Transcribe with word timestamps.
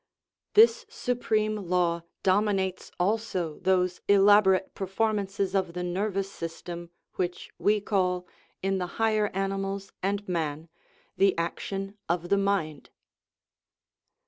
This 0.55 0.87
supreme 0.89 1.55
law 1.55 2.01
dominates 2.23 2.91
also 2.99 3.59
those 3.59 4.01
elaborate 4.07 4.73
performances 4.73 5.53
of 5.53 5.73
the 5.73 5.83
nervous 5.83 6.31
system 6.31 6.89
which 7.17 7.51
we 7.59 7.79
call, 7.81 8.25
in 8.63 8.79
the 8.79 8.87
higher 8.97 9.27
ani 9.27 9.57
mals 9.57 9.91
and 10.01 10.27
man, 10.27 10.69
"the 11.17 11.37
action 11.37 11.99
of 12.09 12.29
the 12.29 12.37
mind." 12.39 12.89